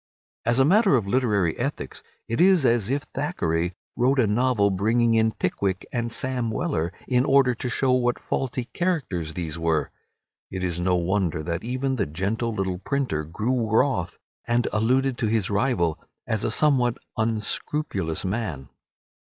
[0.47, 5.13] As a matter of literary ethics, it is as if Thackeray wrote a novel bringing
[5.13, 9.91] in Pickwick and Sam Weller in order to show what faulty characters these were.
[10.49, 14.17] It is no wonder that even the gentle little printer grew wroth,
[14.47, 18.69] and alluded to his rival as a somewhat unscrupulous man.